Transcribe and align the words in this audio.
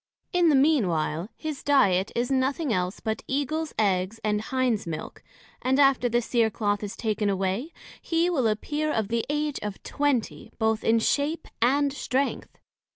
In 0.33 0.49
the 0.49 0.55
mean 0.55 0.87
while, 0.87 1.29
his 1.37 1.61
diet 1.61 2.11
is 2.15 2.31
nothing 2.31 2.73
else 2.73 2.99
but 2.99 3.21
Eagles 3.27 3.71
eggs, 3.77 4.19
and 4.23 4.41
Hinds 4.41 4.87
milk; 4.87 5.21
and 5.61 5.79
after 5.79 6.09
the 6.09 6.23
Cere 6.23 6.49
cloth 6.49 6.81
is 6.81 6.95
taken 6.95 7.29
away, 7.29 7.71
he 8.01 8.27
will 8.27 8.47
appear 8.47 8.91
of 8.91 9.09
the 9.09 9.23
age 9.29 9.59
of 9.61 9.83
Twenty, 9.83 10.51
both 10.57 10.83
in 10.83 10.97
shape, 10.97 11.47
and 11.61 11.93
strength. 11.93 12.57